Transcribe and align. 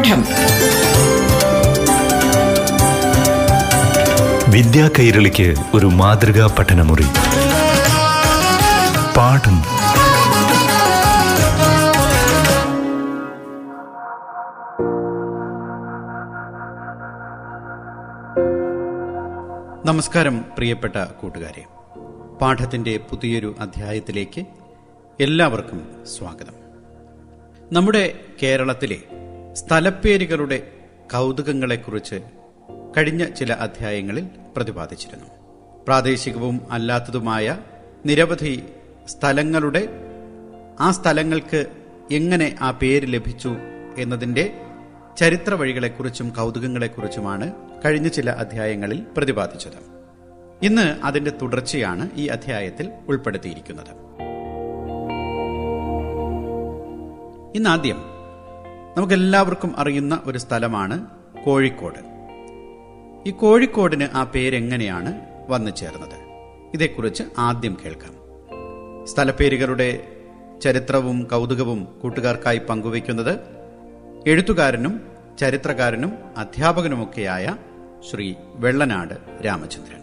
പാഠം. 0.00 0.24
വിദ്യാ 4.52 4.90
കൈരളിക്ക് 4.98 5.54
ഒരു 5.74 5.86
മാതൃകാ 5.86 6.56
പഠനമുറി. 6.58 7.02
പാഠം. 9.16 9.56
നമസ്കാരം 19.86 20.40
പ്രിയപ്പെട്ട 20.40 20.96
കൂട്ടുകാരെ. 20.96 21.64
പാഠത്തിന്റെ 22.42 22.96
പുതിയൊരു 22.96 23.54
അധ്യായത്തിലേക്ക് 23.60 24.44
എല്ലാവർക്കും 25.20 25.88
സ്വാഗതം. 26.18 26.54
നമ്മുടെ 27.72 28.14
കേരളത്തിലെ 28.42 29.29
സ്ഥലപ്പേരുകളുടെ 29.52 30.72
കൗതുകങ്ങളെക്കുറിച്ച് 31.14 32.20
കഴിഞ്ഞ 32.96 33.24
ചില 33.24 33.52
അധ്യായങ്ങളിൽ 33.52 34.26
പ്രതിപാദിച്ചിരുന്നു. 34.56 35.26
പ്രാദേശികവും 35.84 36.60
അല്ലാത്തതുമായ 36.70 37.58
നിരവധി 38.06 38.62
സ്ഥലങ്ങളുടെ 39.06 39.88
ആ 40.80 40.90
സ്ഥലങ്ങൾക്ക് 40.90 41.66
എങ്ങനെ 42.10 42.56
ആ 42.60 42.70
പേര് 42.70 43.12
ലഭിച്ചു 43.12 43.56
എന്നതിന്റെ 43.98 44.60
ചരിത്ര 45.16 45.54
വഴികളെക്കുറിച്ചും 45.54 46.30
കൗതുകങ്ങളെക്കുറിച്ചുമാണ് 46.30 47.52
കഴിഞ്ഞ 47.84 48.08
ചില 48.08 48.30
അധ്യായങ്ങളിൽ 48.30 49.06
പ്രതിപാദിച്ചത്. 49.16 49.90
ഇന്ന് 50.62 51.06
അതിന്റെ 51.06 51.32
തുടർച്ചയാണ് 51.42 52.10
ഈ 52.16 52.26
അധ്യായത്തിൽ 52.26 52.92
ഉൾപ്പെടുത്തിയിരിക്കുന്നത്. 53.08 54.10
ഇന്നാദ്യം 57.56 58.19
നമുക്കെല്ലാവർക്കും 58.96 59.74
അറിയുന്ന 59.76 60.22
ഒരു 60.24 60.38
സ്ഥലമാണ് 60.38 61.06
കോഴിക്കോട്. 61.46 61.98
ഈ 63.28 63.30
കോഴിക്കോടിന് 63.30 64.08
ആ 64.14 64.24
പേരെങ്ങനെയാണ് 64.24 65.20
വന്നു 65.48 65.70
ചേർന്നത്? 65.70 66.30
ഇതേക്കുറിച്ച് 66.74 67.22
ആദ്യം 67.38 67.76
കേൾക്കാം. 67.84 68.14
സ്ഥലപ്പേരുകളുടെ 69.06 70.08
ചരിത്രവും 70.62 71.22
കൗതുകവും 71.22 71.88
കൂട്ടുകാർക്കായി 72.02 72.58
പങ്കുവയ്ക്കുന്നത് 72.58 73.38
എഴുത്തുകാരനും 74.26 75.00
ചരിത്രകാരനും 75.38 76.12
അധ്യാപകനുമൊക്കെയായ 76.36 77.56
ശ്രീ 78.10 78.34
വെള്ളനാട് 78.54 79.44
രാമചന്ദ്രൻ. 79.46 80.00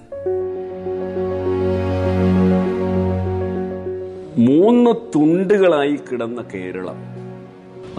മൂന്ന് 4.45 4.95
തുണ്ടുകളായി 5.15 5.99
കിടന്ന 6.11 6.41
കേരളം. 6.41 7.16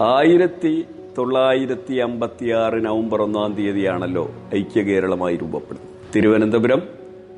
ആയിരത്തി 0.01 0.85
തൊള്ളായിരത്തി 1.17 1.93
അമ്പത്തി 1.93 2.49
ആറ് 2.49 2.85
നവംബർ 2.85 3.21
ഒന്നാം 3.21 3.53
തീയതിയാണല്ലോ 3.53 4.31
ഐക്യ 4.55 4.81
കേരളമായി 4.81 5.35
രൂപപ്പെടുന്നത്. 5.35 6.15
തിരുവനന്തപുരം 6.15 6.81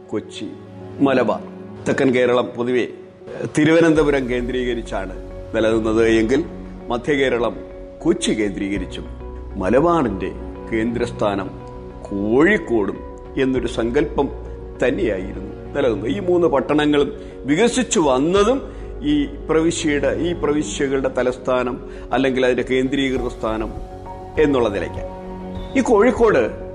കൊച്ചി 0.10 0.48
മലബാർ. 1.00 1.42
തെക്കൻ 1.88 2.16
കേരളം 2.16 2.46
പൊതുവെ 2.46 2.88
തിരുവനന്തപുരം 3.58 4.30
കേന്ദ്രീകരിച്ചാണ് 4.30 5.14
നിലനിന്നത് 5.56 6.08
എങ്കിൽ 6.08 6.44
മധ്യ 6.88 7.14
കേരളം 7.14 7.56
കൊച്ചി 8.02 8.32
കേന്ദ്രീകരിച്ചും 8.32 9.06
മലബാറിന്റെ 9.60 10.32
കേന്ദ്രസ്ഥാനം 10.74 11.50
കോഴിക്കോടും 12.02 12.98
എന്നൊരു 13.42 13.68
സങ്കല്പം 13.68 14.30
തന്നെയായിരുന്നു 14.84 15.76
നിലനിന്നത്. 15.76 16.10
ഈ 16.10 16.20
മൂന്ന് 16.20 16.48
പട്ടണങ്ങളും 16.48 17.14
വികസിച്ചു 17.46 18.00
വന്നതും 18.00 18.81
ഈ 19.04 19.26
പ്രവിശ്യയുടെ 19.50 20.16
ഈ 20.20 20.34
പ്രവിശ്യകളുടെ 20.34 21.10
തലസ്ഥാനം 21.18 21.90
അല്ലെങ്കിൽ 22.14 22.46
അതിന്റെ 22.46 22.64
കേന്ദ്രീകൃത 22.72 23.28
സ്ഥാനം 23.28 23.74
എന്നുള്ള 24.42 24.70
നിലയ്ക്ക്. 24.70 25.06
ഈ 25.80 25.82
കോഴിക്കോട് 25.82 26.72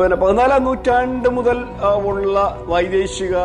പിന്നെ 0.00 0.16
പതിനാലാം 0.16 0.64
നൂറ്റാണ്ട് 0.64 1.28
മുതൽ 1.28 1.58
ഉള്ള 2.06 2.64
വൈദേശിക 2.66 3.36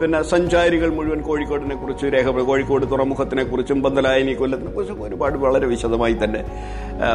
പിന്നെ 0.00 0.22
സഞ്ചാരികൾ 0.22 0.88
മുഴുവൻ 0.90 1.20
കോഴിക്കോടിനെ 1.20 1.74
കുറിച്ച് 1.74 2.06
രേഖ 2.06 2.30
കോഴിക്കോട് 2.30 2.90
തുറമുഖത്തിനെ 2.90 3.44
കുറിച്ചും 3.44 3.82
ബന്ധലായനി 3.82 4.32
കൊല്ലത്തിനെ 4.32 4.70
കുറിച്ചും 4.70 5.04
ഒരുപാട് 5.04 5.38
വളരെ 5.38 5.66
വിശദമായി 5.66 6.16
തന്നെ 6.24 6.44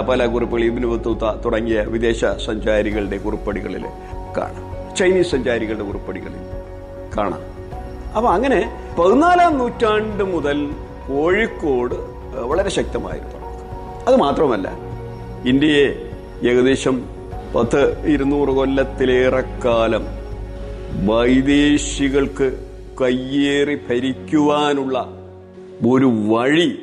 പല 0.10 0.26
കുറിപ്പുകൾ 0.26 0.64
ഇബിന് 0.64 0.86
ബത്തൂത്ത 0.86 1.36
തുടങ്ങിയ 1.46 1.82
വിദേശ 1.82 2.26
സഞ്ചാരികളുടെ 2.26 3.18
കുറിപ്പടികളിൽ 3.18 3.86
കാണാം. 4.38 4.96
ചൈനീസ് 4.96 5.32
സഞ്ചാരികളുടെ 5.32 5.84
കുറിപ്പടികളിൽ 5.84 6.42
കാണാം. 7.18 7.57
അപ്പൊ 8.16 8.30
അങ്ങനെ 8.30 8.60
പതിനാലാം 9.00 9.58
നൂറ്റാണ്ട് 9.58 10.24
മുതൽ 10.24 10.72
കോഴിക്കോട് 11.08 11.96
വളരെ 12.42 12.70
ശക്തമായിരുന്നു 12.70 13.38
അത് 14.08 14.16
മാത്രമല്ല 14.16 14.68
ഇന്ത്യയെ 15.46 15.88
ഏകദേശം 16.48 17.06
പത്ത് 17.56 18.08
ഇരുന്നൂറ് 18.08 18.50
കൊല്ലത്തിലേറെ 18.50 19.44
കാലം 19.66 20.06
വൈദേശികൾക്ക് 21.06 22.68
കയ്യേറി 23.02 23.76
ഭരിക്കുവാനുള്ള 23.76 24.98
ഒരു 25.90 26.06
വഴി 26.06 26.80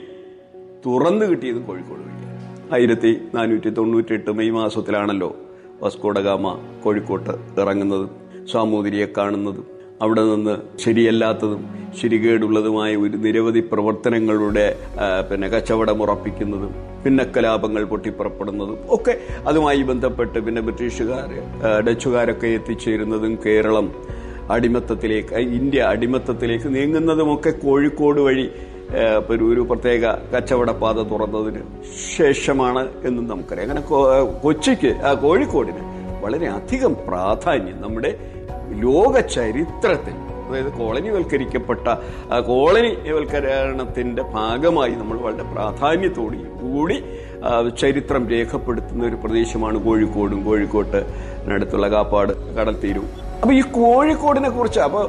തുറന്നു 0.87 1.25
കിട്ടിയത് 1.25 1.57
കോഴിക്കോട് 1.57 2.01
വഴിയാണ്. 2.01 2.75
ആയിരത്തി 2.75 3.21
നാനൂറ്റി 3.35 3.71
തൊണ്ണൂറ്റി 3.71 4.13
എട്ട് 4.13 4.31
മെയ് 4.31 4.51
മാസത്തിലാണല്ലോ 4.51 5.37
വസ്കോഡഗാമ 5.83 6.59
കോഴിക്കോട്ട് 6.85 7.61
ഇറങ്ങുന്നതും 7.61 8.11
സാമൂതിരിയെ 8.53 9.07
കാണുന്നതും. 9.19 9.74
അവിടെ 10.01 10.23
നിന്ന് 10.23 10.55
ശരിയല്ലാത്തതും 10.79 11.61
ശരികേടുള്ളതുമായ 12.01 12.97
ഒരു 12.97 13.17
നിരവധി 13.17 13.61
പ്രവർത്തനങ്ങളുടെ 13.61 14.77
പിന്നെ 15.31 15.49
കച്ചവടം 15.49 16.03
ഉറപ്പിക്കുന്നതും 16.03 16.73
പിന്നെ 17.05 17.25
കലാപങ്ങൾ 17.25 17.85
പൊട്ടിപ്പുറപ്പെടുന്നതും 17.85 18.79
ഒക്കെ 18.89 19.19
അതുമായി 19.49 19.83
ബന്ധപ്പെട്ട് 19.83 20.39
പിന്നെ 20.39 20.61
ബ്രിട്ടീഷുകാർ 20.61 21.31
ഡച്ചുകാരൊക്കെ 21.81 22.47
എത്തിച്ചേരുന്നതും 22.47 23.39
കേരളം 23.47 23.93
അടിമത്തത്തിലേക്ക് 24.51 25.35
ഇന്ത്യ 25.35 25.81
അടിമത്തത്തിലേക്ക് 25.83 26.77
നീങ്ങുന്നതുമൊക്കെ 26.77 27.51
കോഴിക്കോട് 27.51 28.21
വഴി 28.21 28.51
ഒരു 29.51 29.61
പ്രത്യേക 29.61 30.07
കച്ചവട 30.35 30.71
പാത 30.71 31.03
തുറന്നതിന് 31.03 31.63
ശേഷമാണ് 32.17 32.89
എന്നും 33.05 33.29
നമുക്കറിയാം. 33.29 33.65
അങ്ങനെ 33.65 33.83
കൊച്ചിക്ക് 34.43 34.97
കോഴിക്കോടിന് 35.15 35.83
വളരെ 36.21 36.47
അധികം 36.47 36.95
പ്രാധാന്യം 37.09 37.81
നമ്മുടെ 37.81 38.34
ലോക 38.83 39.21
ചരിത്രത്തിൽ 39.21 40.17
അതായത് 40.49 40.73
കോളനിവൽക്കരിക്കപ്പെട്ട 40.73 41.89
കോളനി 42.47 42.89
കോളനിവൽക്കരണത്തിന്റെ 42.89 44.23
ഭാഗമായി 44.23 44.91
നമ്മൾ 44.91 45.19
വളരെ 45.19 45.43
പ്രാധാന്യത്തോടെ 45.43 46.41
കൂടി 46.63 47.03
ചരിത്രം 47.81 48.29
രേഖപ്പെടുത്തുന്ന 48.29 49.07
ഒരു 49.07 49.15
പ്രദേശമാണ് 49.15 49.79
കോഴിക്കോടും. 49.85 50.45
കോഴിക്കോട്ടിനടുത്തുള്ള 50.45 51.91
കാപ്പാട് 51.91 52.55
കടൽ 52.55 52.77
അപ്പോൾ 52.77 53.07
അപ്പൊ 53.41 53.55
ഈ 53.55 53.61
കോഴിക്കോടിനെ 53.61 54.51
കുറിച്ച് 54.51 54.81
അപ്പൊ 54.81 55.01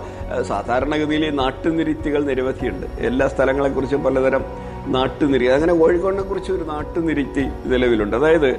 സാധാരണഗതിയിൽ 0.41 1.35
നാട്ടുനിരുത്തികൾ 1.35 2.23
നിരവധിയുണ്ട്. 2.23 2.87
എല്ലാ 2.99 3.27
സ്ഥലങ്ങളെക്കുറിച്ചും 3.27 4.03
പലതരം 4.03 4.45
നാട്ടുനിരി 4.87 5.45
അങ്ങനെ 5.45 5.73
കോഴിക്കോടിനെ 5.73 6.23
കുറിച്ച് 6.23 6.51
ഒരു 6.51 6.63
നാട്ടുനിരുത്തി 6.63 7.45
നിലവിലുണ്ട്. 7.65 8.15
അതായത് 8.17 8.49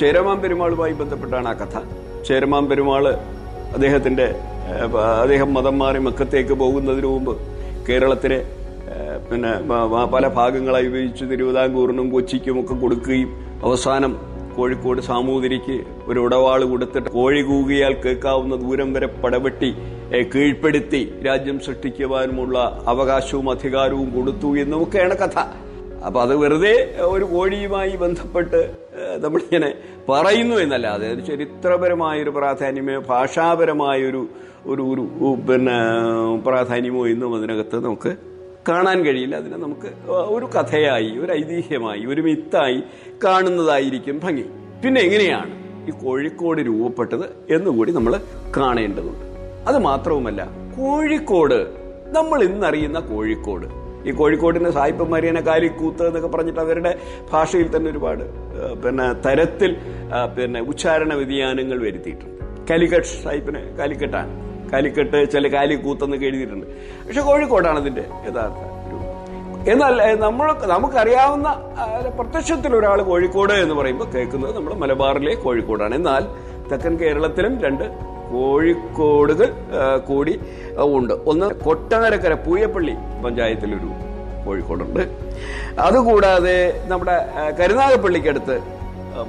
ചേരമാൻ 0.00 0.38
പെരുമാളുമായി 0.38 0.92
ബന്ധപ്പെട്ടാണ് 0.92 1.48
ആ 1.48 1.52
കഥ. 1.52 1.82
ചേരമാൻ 2.28 2.66
പെരുമാൾ 2.66 3.04
അദ്ദേഹത്തിന്റെ 3.76 4.26
ഏഹ്, 4.70 4.86
അദ്ദേഹം 5.22 5.48
മതം 5.54 5.76
മാറി 5.78 5.98
മക്കത്തേക്ക് 6.04 6.54
പോകുന്നതിന് 6.60 7.08
മുമ്പ് 7.08 7.34
കേരളത്തിലെ 7.86 8.38
പിന്നെ 9.26 9.50
പല 10.12 10.24
ഭാഗങ്ങളായി 10.34 10.88
വിഭജിച്ച് 10.88 11.24
തിരുവിതാംകൂറിനും 11.30 12.06
കൊച്ചിക്കും 12.12 12.56
ഒക്കെ 12.60 12.74
കൊടുക്കുകയും 12.76 13.30
അവസാനം 13.62 14.12
കോഴിക്കോട് 14.56 15.00
സാമൂതിരിക്ക് 15.06 15.76
ഒരു 16.06 16.18
ഉടവാൾ 16.20 16.60
കൊടുത്തിട്ട് 16.68 17.08
കോഴി 17.16 17.40
കൂകിയാൽ 17.48 17.94
കേൾക്കാവുന്ന 18.04 18.54
ദൂരം 18.62 18.88
വരെ 18.94 19.08
പടവെട്ടി 19.16 19.70
കീഴ്പ്പെടുത്തി 20.32 21.00
രാജ്യം 21.26 21.56
സൃഷ്ടിക്കുവാനുമുള്ള 21.60 22.56
അവകാശവും 22.88 23.46
അധികാരവും 23.52 24.08
കൊടുത്തു 24.14 24.50
എന്നുമൊക്കെയാണ് 24.62 25.16
കഥ. 25.22 25.36
അപ്പൊ 26.06 26.18
അത് 26.22 26.34
വെറുതെ 26.40 26.74
ഒരു 27.08 27.24
കോഴിയുമായി 27.30 27.94
ബന്ധപ്പെട്ട് 28.02 28.60
നമ്മളിങ്ങനെ 29.18 29.74
പറയുന്നു 30.08 30.56
എന്നല്ലാതെ 30.56 31.14
ഒരു 31.14 31.20
ചരിത്രപരമായൊരു 31.20 32.30
പ്രാധാന്യമോ 32.30 33.02
ഭാഷാപരമായൊരു 33.08 34.28
ഒരു 34.66 34.82
ഒരു 34.82 35.02
പിന്നെ 35.48 35.76
പ്രാധാന്യമോ 36.46 37.06
എന്നും 37.06 37.36
അതിനകത്ത് 37.36 37.84
നമുക്ക് 37.84 38.16
കാണാൻ 38.68 39.02
കഴിയില്ല. 39.02 39.36
അതിനെ 39.36 39.56
നമുക്ക് 39.56 39.88
ഒരു 40.08 40.46
കഥയായി 40.46 41.18
ഒരു 41.18 41.32
ഐതിഹ്യമായി 41.32 42.06
ഒരു 42.06 42.20
മിത്തായി 42.20 42.82
കാണുന്നതായിരിക്കും 43.24 44.20
ഭംഗി. 44.24 44.44
പിന്നെ 44.84 45.00
എങ്ങനെയാണ് 45.00 45.52
ഈ 45.88 45.90
കോഴിക്കോട് 46.04 46.60
രൂപപ്പെട്ടത് 46.60 47.54
എന്നുകൂടി 47.54 47.92
നമ്മൾ 47.92 48.20
കാണേണ്ടതുണ്ട്. 48.56 49.24
അത് 49.68 49.78
മാത്രവുമല്ല 49.78 50.48
കോഴിക്കോട് 50.78 51.58
നമ്മൾ 52.16 52.42
ഇന്നറിയുന്ന 52.42 52.98
കോഴിക്കോട് 53.00 53.85
ഈ 54.08 54.12
കോഴിക്കോടിന് 54.20 54.70
സായിപ്പ് 54.70 55.04
മരിയനെ 55.12 55.40
കാലി 55.40 55.66
കാലിക്കൂത്ത് 55.66 56.02
എന്നൊക്കെ 56.08 56.28
പറഞ്ഞിട്ട് 56.28 56.60
അവരുടെ 56.60 56.92
ഭാഷയിൽ 57.32 57.68
തന്നെ 57.76 57.88
ഒരുപാട് 57.90 58.24
പിന്നെ 58.84 59.06
തരത്തിൽ 59.26 59.72
പിന്നെ 60.36 60.60
ഉച്ചാരണ 60.60 61.12
വ്യതിയാനങ്ങൾ 61.14 61.78
വരുത്തിയിട്ടുണ്ട്. 61.86 62.36
കാലിക്കട്ട് 62.70 63.08
സായിപ്പിന് 63.24 63.60
കാലിക്കട്ടാണ്. 63.78 64.32
കാലിക്കട്ട് 64.72 65.18
ചില 65.32 65.48
കാലിക്കൂത്തെന്നൊക്കെ 65.54 66.26
എഴുതിയിട്ടുണ്ട്. 66.26 66.66
പക്ഷെ 67.06 67.20
കോഴിക്കോടാണ് 67.20 67.78
അതിന്റെ 67.78 68.04
യഥാർത്ഥ 68.28 68.62
എന്നാൽ 69.72 69.94
നമ്മൾ 70.24 70.48
നമുക്കറിയാവുന്ന 70.72 71.48
പ്രത്യക്ഷത്തിൽ 72.18 72.72
ഒരാൾ 72.76 72.98
കോഴിക്കോട് 73.02 73.52
എന്ന് 73.52 73.74
പറയുമ്പോൾ 73.74 74.08
കേൾക്കുന്നത് 74.14 74.52
നമ്മുടെ 74.56 74.76
മലബാറിലെ 74.82 75.34
കോഴിക്കോടാണ്. 75.44 75.94
എന്നാൽ 75.94 76.24
തെക്കൻ 76.72 76.94
കേരളത്തിലും 77.02 77.54
രണ്ട് 77.66 77.84
കോഴിക്കോടുകൾ 78.36 79.50
കൂടി 80.08 80.34
ഉണ്ട്. 80.96 81.14
ഒന്ന് 81.32 81.46
കൊട്ടാരക്കര 81.66 82.34
പൂയപ്പള്ളി 82.46 82.94
പഞ്ചായത്തിലൊരു 83.24 83.90
കോഴിക്കോടുണ്ട്. 84.46 85.02
അതുകൂടാതെ 85.88 86.56
നമ്മുടെ 86.92 87.14
കരുനാഗപ്പള്ളിക്കടുത്ത് 87.60 88.56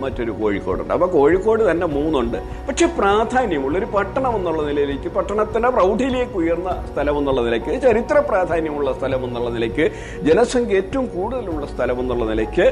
മറ്റൊരു 0.04 0.31
കോഴിക്കോടുണ്ട്. 0.31 0.92
അപ്പോൾ 0.94 1.09
കോഴിക്കോട് 1.09 1.62
തന്നെ 1.71 1.88
മൂന്നുണ്ട്. 1.88 2.38
പക്ഷെ 2.68 2.86
പ്രാധാന്യമുള്ള 2.98 3.75
ഒരു 3.77 3.86
പട്ടണം 3.86 4.33
എന്നുള്ള 4.36 4.62
നിലയിലേക്ക് 4.63 5.09
പട്ടണത്തിന്റെ 5.09 5.69
പ്രൗഢിയിലേക്ക് 5.69 6.38
ഉയർന്ന 6.42 6.71
സ്ഥലം 6.94 7.18
എന്നുള്ള 7.18 7.42
നിലയ്ക്ക് 7.42 7.81
ചരിത്ര 7.81 8.19
പ്രാധാന്യമുള്ള 8.30 8.92
സ്ഥലം 8.94 9.24
എന്നുള്ള 9.27 9.50
നിലയ്ക്ക് 9.50 9.86
ജനസംഖ്യ 10.21 10.81
ഏറ്റവും 10.81 11.07
കൂടുതലുള്ള 11.07 11.65
സ്ഥലം 11.65 12.00
എന്നുള്ള 12.00 12.25
നിലയ്ക്ക് 12.25 12.68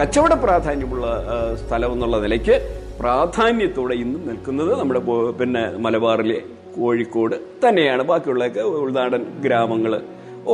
കച്ചവട 0.00 0.32
പ്രാധാന്യമുള്ള 0.32 1.06
സ്ഥലം 1.66 1.92
എന്നുള്ള 1.92 2.16
നിലയ്ക്ക് 2.16 2.56
പ്രാധാന്യത്തോടെ 3.00 3.94
ഇന്നും 4.04 4.22
നിൽക്കുന്നത് 4.28 4.72
നമ്മുടെ 4.80 5.00
പിന്നെ 5.40 5.62
മലബാറിലെ 5.84 6.38
കോഴിക്കോട് 6.76 7.34
തന്നെയാണ്. 7.64 8.02
ബാക്കിയുള്ളതൊക്കെ 8.10 8.62
ഉൾനാടൻ 8.84 9.22
ഗ്രാമങ്ങൾ 9.44 9.92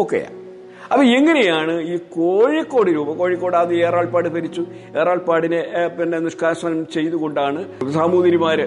ഒക്കെയാണ് 0.00 0.38
അപ്പൊ 0.92 1.02
എങ്ങനെയാണ് 1.18 1.74
ഈ 1.92 1.96
കോഴിക്കോട് 2.16 2.90
രൂപം 2.96 3.14
കോഴിക്കോട് 3.20 3.56
ആദ്യം 3.60 3.78
ഏറാൾപ്പാട് 3.86 4.28
ഭരിച്ചു. 4.28 4.62
ഏറാൾപ്പാടിനെ 5.00 5.60
പിന്നെ 5.98 6.18
നിഷ്കാസനം 6.18 6.80
ചെയ്തുകൊണ്ടാണ് 6.96 7.60
സാമൂതിരിമാര് 7.96 8.66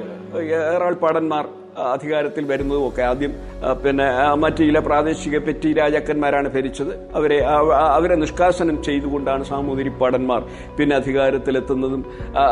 ഏറാൾപ്പാടന്മാർ 0.74 1.46
അധികാരത്തിൽ 1.78 2.46
വരുന്നതും 2.46 2.88
ഒക്കെ 2.88 3.02
ആദ്യം 3.02 3.34
പിന്നെ 3.84 4.08
മറ്റ് 4.44 4.58
ചില 4.58 4.80
പ്രാദേശിക 4.80 5.38
പെറ്റി 5.38 5.74
രാജാക്കന്മാരാണ് 5.74 6.50
ഭരിച്ചത്. 6.56 6.92
അവരെ 7.16 7.38
അവരെ 7.98 8.16
നിഷ്കാസനം 8.16 8.84
ചെയ്തുകൊണ്ടാണ് 8.84 9.44
സാമൂതിരിപ്പാടന്മാർ 9.44 10.44
പിന്നെ 10.80 10.96
അധികാരത്തിലെത്തുന്നതും 10.96 12.02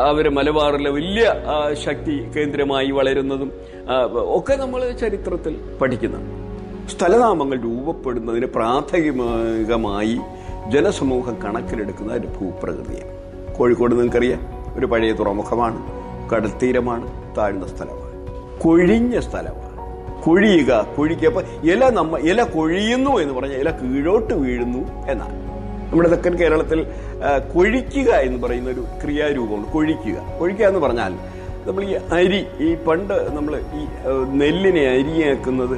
അവർ 0.09 0.29
മലബാറിലെ 0.29 0.91
വലിയ 0.91 1.27
ശക്തി 1.85 2.15
കേന്ദ്രമായി 2.37 2.91
വളരുന്നതും 2.91 3.51
ഒക്കെ 4.37 4.55
നമ്മൾ 4.55 4.91
ചരിത്രത്തിൽ 4.91 5.55
പഠിക്കുന്നു. 5.81 6.21
സ്ഥലനാമങ്ങൾ 6.89 7.57
രൂപപ്പെടുന്നതിന് 7.59 8.45
പ്രാഥമികമായി 8.45 10.17
ജനസമൂഹം 10.73 11.35
കണക്കിലെടുക്കുന്ന 11.41 12.13
ഒരു 12.13 12.27
ഭൂപ്രകൃതിയാണ്. 12.27 13.11
കോഴിക്കോട് 13.57 13.91
നിങ്ങൾക്കറിയാം 13.91 14.41
ഒരു 14.77 14.85
പഴയ 14.85 15.11
തുറമുഖമാണ് 15.13 15.79
കടൽത്തീരമാണ് 16.33 17.07
താഴ്ന്ന 17.37 17.67
സ്ഥലമാണ് 17.67 18.02
കൊഴിഞ്ഞ 18.61 19.19
സ്ഥലമാണ്. 19.19 19.69
കൊഴിയുക 20.23 20.87
കൊഴിക്കപ്പോൾ 20.97 21.43
ഇല 21.71 21.89
നമ്മ 21.89 22.17
ഇല 22.17 22.43
കൊഴിയുന്നു 22.43 23.11
എന്ന് 23.21 23.33
പറഞ്ഞാൽ 23.33 23.57
ഇല 23.59 23.71
കീഴോട്ട് 23.71 24.33
വീഴുന്നു 24.33 24.81
എന്നാണ്. 25.11 25.37
നമ്മുടെ 25.89 26.09
തെക്കൻ 26.09 26.35
കേരളത്തിൽ 26.35 26.85
കൊഴിക്കുക 27.53 28.09
എന്ന് 28.27 28.47
പറയുന്ന 28.47 28.69
ഒരു 28.69 28.83
ക്രിയാരൂപമുണ്ട്. 29.03 29.67
കൊഴിക്കുക. 29.71 30.37
കൊഴിക്കുക 30.39 30.65
എന്ന് 30.65 30.79
പറഞ്ഞാൽ 30.79 31.13
നമ്മൾ 31.67 31.83
ഈ 31.83 31.93
അരി 31.93 32.45
ഈ 32.61 32.75
പണ്ട് 32.75 33.13
നമ്മൾ 33.35 33.53
ഈ 33.57 33.83
നെല്ലിനെ 34.37 34.87
അരിയാക്കുന്നത് 34.87 35.77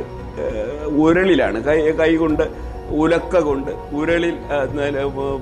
ഉരളിലാണ്. 0.88 1.64
കൈ 1.64 1.92
കൈ 1.92 2.16
കൊണ്ട് 2.16 2.76
ഉലക്ക 3.02 3.40
കൊണ്ട് 3.40 3.72
ഉരളിൽ 3.96 4.36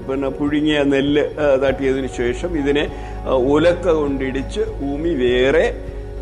പിന്നെ 0.07 0.29
പുഴുങ്ങിയ 0.29 0.83
നെല്ല് 0.83 1.23
തട്ടിയതിനു 1.63 2.07
ശേഷം 2.07 2.57
ഇതിനെ 2.57 2.83
ഉലക്ക 3.27 3.91
കൊണ്ടിടിച്ച് 3.91 4.61
ഭൂമി 4.81 5.09
വേറെ 5.09 5.65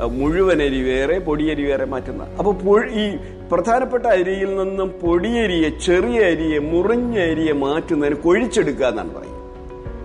മുഴുവൻ 0.05 0.61
അരി 0.61 0.81
വേറെ 0.81 1.19
പൊടിയരി 1.19 1.63
വേറെ 1.63 1.85
മാറ്റുന്ന. 1.85 2.23
അപ്പൊ 2.23 2.81
ഈ 2.83 3.17
പ്രധാനപ്പെട്ട 3.51 4.05
അരിയിൽ 4.05 4.55
നിന്നും 4.55 4.89
പൊടിയരിയെ 4.89 5.69
ചെറിയ 5.69 6.19
അരിയെ 6.19 6.59
മുറിഞ്ഞ 6.59 7.19
അരിയെ 7.19 7.51
മാറ്റുന്നതിന് 7.51 8.15
കൊഴിച്ചെടുക്കുക 8.15 8.85
എന്നാണ് 8.85 9.15
പറയുന്നത്. 9.15 9.41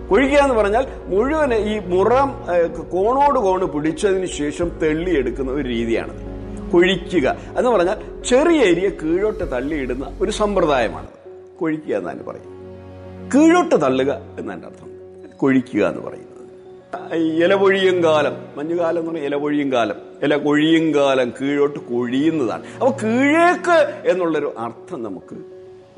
കൊഴിക്കുക 0.09 0.37
എന്ന് 0.37 0.55
പറഞ്ഞാൽ 0.55 0.87
മുഴുവൻ 1.05 1.53
ഈ 1.53 1.79
മുറം 1.79 2.33
കോണോട് 2.89 3.39
കോണ് 3.39 3.65
പിടിച്ചതിന് 3.65 4.25
ശേഷം 4.25 4.71
തെള്ളിയെടുക്കുന്ന 4.83 5.51
ഒരു 5.51 5.67
രീതിയാണ് 5.67 6.37
കൊഴിക്കുക 6.71 7.37
എന്ന് 7.57 7.69
പറഞ്ഞാൽ 7.69 8.23
ചെറിയ 8.23 8.59
അരിയെ 8.59 8.89
കീഴോട്ട് 8.89 9.51
തള്ളിയിടുന്ന 9.51 10.17
ഒരു 10.21 10.31
സമ്പ്രദായമാണ്. 10.31 11.07
കൊഴിക്കുക 11.59 11.95
എന്നാണ് 11.95 12.23
പറയുന്നത്. 12.23 12.57
കീഴോട്ട് 13.35 13.81
തള്ളുക 13.81 14.21
എന്നാണ് 14.39 14.65
അർത്ഥം. 14.65 14.89
കൊഴിക്കുക 15.37 15.85
എന്ന് 15.85 16.01
പറയുന്നത്. 16.01 16.26
ഇല 17.13 17.55
പൊഴിയും 17.55 18.03
കാലം. 18.03 18.33
മഞ്ഞുകാലം 18.55 18.99
എന്ന് 18.99 19.11
പറഞ്ഞാൽ 19.11 19.27
ഇല 19.27 19.35
പൊഴിയും 19.35 19.71
കാലം. 19.71 19.95
ഇല 20.23 20.37
കൊഴിയും 20.37 20.95
കാലം 20.95 21.33
കീഴോട്ട് 21.41 21.79
കൊഴിയുന്നതാണ്. 21.79 22.61
അപ്പൊ 22.73 22.89
കീഴേക്ക് 23.03 23.93
എന്നുള്ളൊരു 24.11 24.53
അർത്ഥം 24.57 25.03
നമുക്ക് 25.03 25.35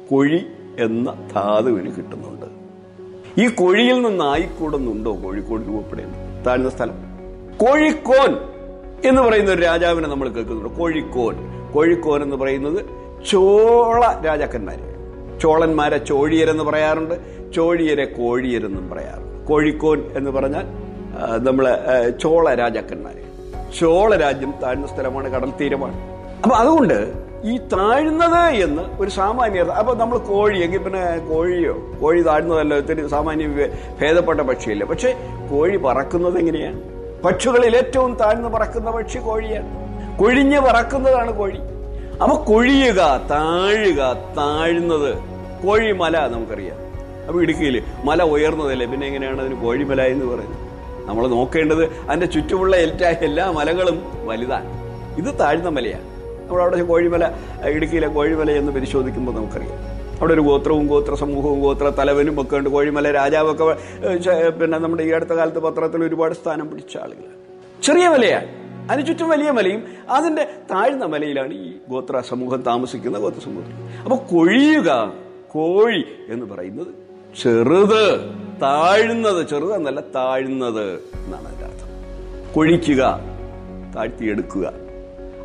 കൊഴി 0.09 0.45
എന്ന 0.79 1.29
ധാതുവിന് 1.35 1.95
കിട്ടുന്നുണ്ട്. 1.95 2.45
ഈ 3.41 3.47
കൊഴിയിൽ 3.47 4.01
നിന്ന് 4.01 4.23
ആയിക്കൂടുന്നുണ്ടോ 4.23 5.23
കോഴിക്കോട് 5.23 5.67
രൂപപ്പെടുന്നത്? 5.67 6.45
താഴ്ന്ന 6.45 6.69
സ്ഥലം. 6.69 6.95
കോഴിക്കോൻ 7.57 8.35
എന്ന് 9.09 9.21
പറയുന്ന 9.21 9.51
ഒരു 9.51 9.61
രാജാവിനെ 9.61 10.07
നമ്മൾ 10.07 10.29
കേൾക്കുന്നുണ്ട്. 10.29 10.79
കോഴിക്കോൻ. 10.79 11.35
കോഴിക്കോൻ 11.71 12.23
എന്ന് 12.23 12.35
പറയുന്നത് 12.35 12.85
ചോള 13.29 14.21
രാജാക്കന്മാര്. 14.25 14.89
ചോളന്മാരെ 15.39 15.97
ചോഴിയരെന്ന് 15.97 16.63
പറയാറുണ്ട്. 16.63 17.15
ചോഴിയരെ 17.51 18.05
കോഴിയരെന്നും 18.05 18.89
പറയാറുണ്ട്. 18.89 19.28
കോഴിക്കോൻ 19.49 20.01
എന്ന് 20.17 20.31
പറഞ്ഞാൽ 20.31 20.67
നമ്മളെ 21.47 21.73
ചോള 22.23 22.53
രാജാക്കന്മാർ 22.55 23.15
ചോള 23.79 24.15
രാജ്യം 24.15 24.53
താഴ്ന്ന 24.63 24.87
സ്ഥലമാണ് 24.87 25.27
കടൽ 25.33 25.51
തീരമാണ്. 25.61 25.97
അപ്പൊ 26.43 26.55
അതുകൊണ്ട് 26.55 27.29
ഈ 27.43 27.53
താഴ്ന്നത് 27.73 28.43
എന്ന് 28.65 28.83
ഒരു 29.01 29.09
സാമാന്യ 29.09 29.59
അപ്പൊ 29.81 29.93
നമ്മൾ 29.95 30.17
കോഴി 30.17 30.57
എങ്കിൽ 30.65 30.81
പിന്നെ 30.85 31.03
കോഴിയോ 31.29 31.75
കോഴി 32.01 32.21
താഴ്ന്നതല്ലോ 32.21 32.77
ഇത്തിരി 32.77 33.07
സാമാന്യ 33.07 33.47
ഭേദപ്പെട്ട 34.01 34.39
പക്ഷിയല്ലേ. 34.41 34.87
പക്ഷെ 34.87 35.11
കോഴി 35.51 35.77
പറക്കുന്നത് 35.77 36.37
എങ്ങനെയാണ് 36.39 36.81
പക്ഷികളിൽ 37.25 37.75
ഏറ്റവും 37.75 38.11
താഴ്ന്ന് 38.15 38.49
പറക്കുന്ന 38.49 38.91
പക്ഷി 38.91 39.17
കോഴിയാണ് 39.17 39.71
കൊഴിഞ്ഞ് 40.19 40.59
പറക്കുന്നതാണ് 40.59 41.31
കോഴി. 41.37 41.59
അപ്പൊ 42.23 42.35
കൊഴിയുക 42.51 43.01
താഴുക 43.31 44.01
താഴ്ന്നത് 44.37 45.11
കോഴിമല 45.63 46.17
നമുക്കറിയാം. 46.35 46.79
അപ്പൊ 47.29 47.41
ഇടുക്കിയിൽ 47.41 47.83
മല 48.03 48.23
ഉയർന്നതല്ലേ? 48.23 48.85
പിന്നെ 48.85 49.07
എങ്ങനെയാണ് 49.07 49.41
അതിന് 49.41 49.61
കോഴിമല 49.61 50.01
എന്ന് 50.01 50.25
പറയുന്നത്? 50.25 51.07
നമ്മൾ 51.07 51.27
നോക്കേണ്ടത് 51.27 51.83
അതിന്റെ 51.83 52.25
ചുറ്റുമുള്ള 52.25 52.75
എല്ലാ 52.75 53.09
എല്ലാ 53.09 53.51
മലകളും 53.51 54.01
വലുതാണ്. 54.27 54.69
ഇത് 55.19 55.39
താഴ്ന്ന 55.39 55.69
മലയാണ്. 55.69 56.03
നമ്മൾ 56.47 56.61
അവിടെ 56.61 56.83
കോഴിമല 56.83 57.25
ഇടുക്കിയിലെ 57.67 58.07
കോഴിമല 58.07 58.51
എന്ന് 58.51 58.71
പരിശോധിക്കുമ്പോൾ 58.71 59.31
നമുക്കറിയാം. 59.31 59.79
അവിടെ 60.19 60.33
ഒരു 60.33 60.41
ഗോത്രവും 60.41 60.87
ഗോത്ര 60.87 61.15
സമൂഹവും 61.15 61.61
ഗോത്ര 61.61 61.89
തലവനും 61.89 62.41
ഒക്കെ 62.41 62.57
ഉണ്ട്. 62.57 62.69
കോഴിമല 62.69 63.11
രാജാവൊക്കെ 63.11 63.63
പിന്നെ 64.49 64.77
നമ്മുടെ 64.77 65.03
ഈ 65.03 65.11
അടുത്ത 65.11 65.29
കാലത്ത് 65.29 65.59
പത്രത്തിൽ 65.59 66.03
ഒരുപാട് 66.03 66.33
സ്ഥാനം 66.33 66.71
പിടിച്ച 66.71 66.97
ആളുകളാണ്. 66.97 67.83
ചെറിയ 67.83 68.07
മലയാണ്. 68.07 68.47
അതിന് 68.91 69.07
ചുറ്റും 69.07 69.29
വലിയ 69.29 69.51
മലയും. 69.51 69.83
അതിന്റെ 70.09 70.43
താഴ്ന്ന 70.71 71.05
മലയിലാണ് 71.05 71.53
ഈ 71.53 71.71
ഗോത്ര 71.89 72.19
സമൂഹം 72.19 72.61
താമസിക്കുന്ന 72.61 73.19
ഗോത്ര 73.19 73.39
സമൂഹത്തിൽ 73.39 73.75
അപ്പൊ 74.03 74.15
കൊഴിയുക 74.15 75.13
കോഴി 75.47 76.05
എന്ന് 76.29 76.45
പറയുന്നത് 76.45 77.08
ചെറുത് 77.37 78.19
താഴ്ന്നത് 78.61 79.47
ചെറുത് 79.47 79.73
എന്നല്ല 79.75 80.01
താഴ്ന്നത് 80.15 80.93
എന്നാണ് 80.93 81.47
അതിന്റെ 81.47 81.65
അർത്ഥം. 81.65 81.87
കൊഴിക്കുക 82.53 83.19
താഴ്ത്തിയെടുക്കുക. 83.95 84.73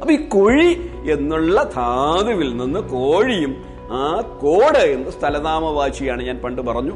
അപ്പൊ 0.00 0.12
ഈ 0.12 0.28
കൊഴി 0.28 0.90
എന്നുള്ള 1.12 1.62
ധാതുവിൽ 1.62 2.56
നിന്ന് 2.56 2.80
കോഴിയും 2.80 3.64
ആ 3.90 4.20
കോട് 4.42 4.78
എന്ന് 4.78 5.10
സ്ഥലനാമവാചിയാണ് 5.10 6.22
ഞാൻ 6.22 6.38
പണ്ട് 6.38 6.62
പറഞ്ഞു. 6.62 6.92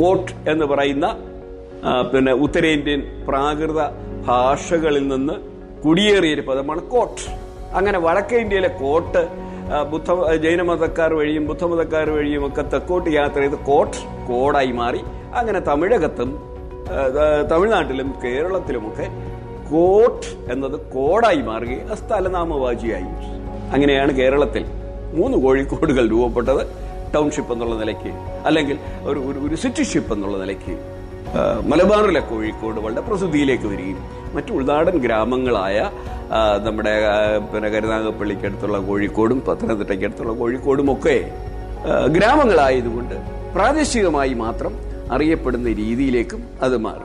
കോട്ട് 0.00 0.50
എന്ന് 0.50 0.66
പറയുന്ന 0.66 1.16
പിന്നെ 2.14 2.32
ഉത്തരേന്ത്യൻ 2.32 3.26
പ്രാകൃത 3.28 3.80
ഭാഷകളിൽ 4.26 5.08
നിന്ന് 5.08 5.32
കുടിയേറിയൊരു 5.82 6.40
പദമാണ് 6.40 6.80
കോട്ട്. 6.80 7.30
അങ്ങനെ 7.74 7.98
വടക്കേ 7.98 8.36
ഇന്ത്യയിലെ 8.36 8.68
കോട്ട് 8.68 9.28
ബുദ്ധ 9.90 10.36
ജൈനമതക്കാർ 10.36 11.14
വഴിയും 11.14 11.46
ബുദ്ധമതക്കാർ 11.46 12.10
വഴിയും 12.10 12.46
ഒക്കെ 12.46 12.62
തെക്കോട്ട് 12.62 13.10
യാത്ര 13.10 13.40
ചെയ്ത് 13.40 13.54
കോട്ട് 13.54 13.96
കോടായി 14.28 14.72
മാറി. 14.72 15.00
അങ്ങനെ 15.34 15.60
തമിഴകത്തും 15.60 16.30
തമിഴ്നാട്ടിലും 17.50 18.14
കേരളത്തിലുമൊക്കെ 18.24 19.06
കോട്ട് 19.72 20.52
എന്നത് 20.52 20.80
കോടായി 20.80 21.42
മാറുകയും 21.42 21.96
സ്ഥലനാമവാചിയായി. 21.96 23.10
അങ്ങനെയാണ് 23.72 24.12
കേരളത്തിൽ 24.12 24.64
മൂന്ന് 25.14 25.38
കോഴിക്കോടുകൾ 25.38 26.08
രൂപപ്പെട്ടത്. 26.08 26.66
ടൗൺഷിപ്പ് 27.14 27.52
എന്നുള്ള 27.52 27.74
നിലയ്ക്ക് 27.74 28.12
അല്ലെങ്കിൽ 28.46 28.78
ഒരു 29.02 29.20
ഒരു 29.48 29.54
സിറ്റിഷിപ്പ് 29.54 30.12
എന്നുള്ള 30.12 30.38
നിലയ്ക്ക്. 30.38 30.74
മലബാറിലെ 31.66 32.20
കോഴിക്കോട് 32.20 32.80
വളരെ 32.80 33.00
പ്രസിദ്ധിയിലേക്ക് 33.00 33.64
വരികയും 33.64 34.00
മറ്റു 34.34 34.52
ഉൾനാടൻ 34.52 34.98
ഗ്രാമങ്ങളായ 34.98 35.90
നമ്മുടെ 36.64 36.92
പിന്നെ 37.38 37.68
കരുനാഗപ്പള്ളിക്കടുത്തുള്ള 37.68 38.78
കോഴിക്കോടും 38.78 39.40
പത്തനംതിട്ടയ്ക്കടുത്തുള്ള 39.40 40.32
കോഴിക്കോടും 40.32 40.92
ഒക്കെ 40.92 41.30
ഗ്രാമങ്ങളായതുകൊണ്ട് 42.06 43.14
പ്രാദേശികമായി 43.54 44.34
മാത്രം 44.34 44.72
അറിയപ്പെടുന്ന 45.12 45.72
രീതിയിലേക്കും 45.72 46.44
അത് 46.62 46.76
മാറി. 46.76 47.00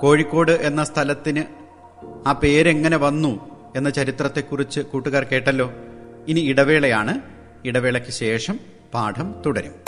കോഴിക്കോട് 0.00 0.50
എന്ന 0.50 0.84
സ്ഥലത്തിന് 0.84 1.42
ആ 2.28 2.32
പേരെങ്ങനെ 2.32 2.96
വന്നു 2.96 3.40
എന്ന 3.76 3.90
ചരിത്രത്തെക്കുറിച്ച് 3.90 4.80
കൂട്ടുകാർ 4.80 5.24
കേട്ടല്ലോ. 5.24 5.72
ഇനി 6.28 6.40
ഇടവേളയാണ്. 6.40 7.20
ഇടവേളയ്ക്ക് 7.64 8.10
ശേഷം 8.10 8.58
പാഠം 8.94 9.34
തുടരും. 9.46 9.87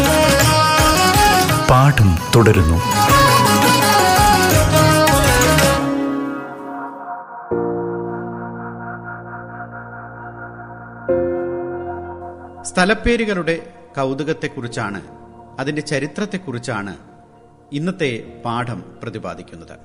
പാഠം 1.71 2.09
തുടരുന്നു. 2.35 2.77
സ്ഥലപ്പേരുകളുടെ 12.63 13.55
കൗതുകത്തെക്കുറിച്ചാണ് 13.97 15.01
അതിന്റെ 15.59 15.81
ചരിത്രത്തെക്കുറിച്ചാണ് 15.81 16.97
ഇന്നത്തെ 17.73 18.41
പാഠം 18.45 18.83
പ്രതിപാദിക്കുന്നത്. 19.03 19.75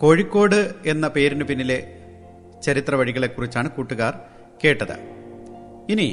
കോഴിക്കോട് 0.00 0.74
എന്ന 0.86 1.08
പേരിന് 1.08 1.44
പിന്നിലെ 1.44 1.78
ചരിത്ര 2.62 2.94
വഴികളെക്കുറിച്ചാണ് 2.94 3.70
കൂട്ടുകാർ 3.70 4.14
കേട്ടത്. 4.64 4.96
ഇനി 5.90 6.08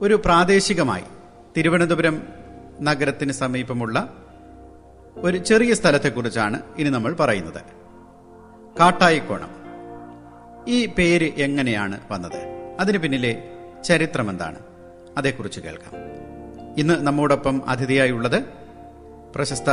ഒരു 0.00 0.14
പ്രാദേശികമായി 0.14 1.04
തിരുവനന്തപുരം 1.56 2.22
നഗരത്തിന് 2.82 3.32
സമീപമുള്ള 3.32 4.19
ഒരു 5.16 5.36
ചെറിയ 5.36 5.74
സ്ഥലത്തെക്കുറിച്ചാണ് 5.74 6.60
ഇനി 6.78 6.88
നമ്മൾ 6.88 7.16
പറയുന്നത്. 7.20 7.62
കാട്ടായിക്കോണം. 8.80 9.50
ഈ 10.68 10.86
പേര് 10.86 11.32
എങ്ങനെയാണ് 11.36 12.00
വന്നത്? 12.10 12.36
അതിന് 12.80 12.98
പിന്നിലെ 12.98 13.42
ചരിത്രം 13.84 14.30
എന്താണ്? 14.30 14.58
അതേക്കുറിച്ച് 15.18 15.60
കേൾക്കാം. 15.60 15.92
ഇന്ന് 16.78 17.06
നമ്മോടൊപ്പം 17.06 17.62
അതിഥിയായുള്ളത് 17.68 18.44
പ്രശസ്ത 19.34 19.64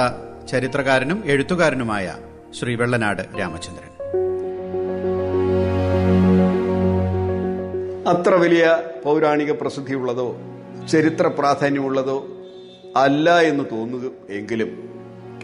ചരിത്രകാരനും 0.47 1.23
എഴുത്തുകാരനുമായ 1.25 2.17
ശ്രീ 2.59 2.75
വെള്ളനാട് 2.75 3.39
രാമചന്ദ്രൻ. 3.39 3.87
അത്ര 8.07 8.29
വലിയ 8.29 8.83
പൗരാണിക 9.05 9.51
പ്രസിദ്ധിയുള്ളതോ 9.51 10.37
ചരിത്ര 10.91 11.27
പ്രാധാന്യമുള്ളതോ 11.27 12.27
അല്ല 12.95 13.39
എന്ന് 13.39 13.63
തോന്നുക 13.71 14.11
എങ്കിലും 14.29 14.86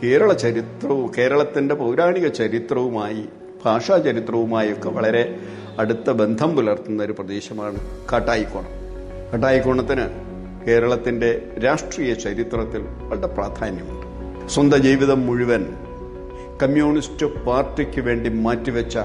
കേരള 0.03 0.33
ചരിത്രവും 0.33 1.11
കേരളത്തിന്റെ 1.17 1.75
പൗരാണിക 1.75 2.27
ചരിത്രവുമായി 2.27 3.25
ഭാഷാ 3.65 3.97
ചരിത്രവുമായൊക്കെ 3.97 4.89
വളരെ 4.89 5.39
അടുത്ത 5.79 6.09
ബന്ധം 6.09 6.55
പുലർത്തുന്ന 6.55 7.03
ഒരു 7.03 7.11
പ്രദേശമാണ് 7.11 7.77
കാട്ടായിക്കോണം. 8.11 8.67
കാട്ടായിക്കോണത്തിന് 9.33 10.05
കേരളത്തിന്റെ 10.67 11.41
രാഷ്ട്രീയ 11.63 12.13
ചരിത്രത്തിൽ 12.13 12.81
വളരെ 12.81 13.27
പ്രാധാന്യമുണ്ട്. 13.27 14.05
സ്വന്തം 14.49 14.77
ജീവിതം 14.77 15.25
മുഴുവൻ 15.27 15.65
കമ്മ്യൂണിസ്റ്റ് 16.63 17.25
പാർട്ടിക്ക് 17.25 18.01
വേണ്ടി 18.01 18.29
മാറ്റിവെച്ച 18.29 18.97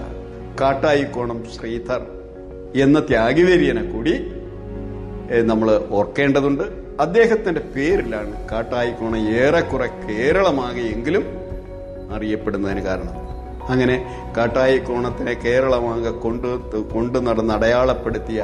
കാട്ടായിക്കോണം 0.61 1.45
ശ്രീധർ 1.61 2.07
എന്ന 2.77 3.01
ത്യാഗിവേരിയനെ 3.01 3.83
കൂടി 3.93 4.15
നമ്മൾ 5.43 5.85
ഓർക്കേണ്ടതുണ്ട്. 5.91 6.88
അദ്ദേഹത്തിന്റെ 6.99 7.61
പേരിലാണ് 7.75 8.35
കാട്ടായിക്കോണ 8.51 9.17
ഏറെക്കുറെ 9.39 9.89
കേരളമാകെയെങ്കിലും 10.07 11.25
അറിയപ്പെടുന്നതിന് 12.15 12.81
കാരണം. 12.81 13.15
അങ്ങനെ 13.69 13.97
കാട്ടായിക്കോണത്തിനെ 14.37 15.33
കേരളമാകെ 15.45 16.13
കൊണ്ട് 16.23 16.47
കൊണ്ടു 16.93 17.19
നടന്ന് 17.19 17.55
അടയാളപ്പെടുത്തിയ 17.55 18.41